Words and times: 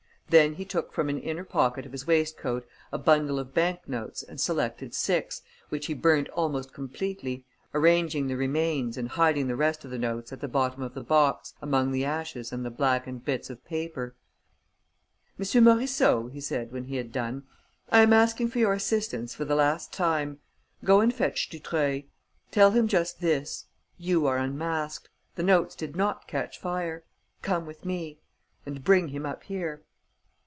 Then 0.31 0.53
he 0.53 0.63
took 0.63 0.93
from 0.93 1.09
an 1.09 1.19
inner 1.19 1.43
pocket 1.43 1.85
of 1.85 1.91
his 1.91 2.07
waistcoat 2.07 2.65
a 2.89 2.97
bundle 2.97 3.37
of 3.37 3.53
bank 3.53 3.81
notes 3.85 4.23
and 4.23 4.39
selected 4.39 4.93
six, 4.93 5.41
which 5.67 5.87
he 5.87 5.93
burnt 5.93 6.29
almost 6.29 6.71
completely, 6.73 7.43
arranging 7.73 8.27
the 8.27 8.37
remains 8.37 8.97
and 8.97 9.09
hiding 9.09 9.47
the 9.47 9.57
rest 9.57 9.83
of 9.83 9.91
the 9.91 9.97
notes 9.97 10.31
at 10.31 10.39
the 10.39 10.47
bottom 10.47 10.83
of 10.83 10.93
the 10.93 11.03
box, 11.03 11.53
among 11.61 11.91
the 11.91 12.05
ashes 12.05 12.53
and 12.53 12.63
the 12.63 12.69
blackened 12.71 13.25
bits 13.25 13.49
of 13.49 13.65
paper: 13.65 14.15
"M. 15.37 15.65
Morisseau," 15.65 16.27
he 16.27 16.39
said, 16.39 16.71
when 16.71 16.85
he 16.85 16.95
had 16.95 17.11
done, 17.11 17.43
"I 17.89 17.99
am 18.01 18.13
asking 18.13 18.51
for 18.51 18.59
your 18.59 18.71
assistance 18.71 19.35
for 19.35 19.43
the 19.43 19.55
last 19.55 19.91
time. 19.91 20.39
Go 20.81 21.01
and 21.01 21.13
fetch 21.13 21.49
Dutreuil. 21.49 22.03
Tell 22.51 22.71
him 22.71 22.87
just 22.87 23.19
this: 23.19 23.65
'You 23.97 24.27
are 24.27 24.37
unmasked. 24.37 25.09
The 25.35 25.43
notes 25.43 25.75
did 25.75 25.97
not 25.97 26.25
catch 26.25 26.57
fire. 26.57 27.03
Come 27.41 27.65
with 27.65 27.83
me.' 27.83 28.21
And 28.65 28.81
bring 28.81 29.09
him 29.09 29.25
up 29.25 29.43
here." 29.43 29.83